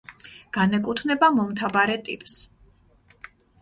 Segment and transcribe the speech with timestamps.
[0.57, 2.43] განეკუთვნება მომთაბარე ტიპს.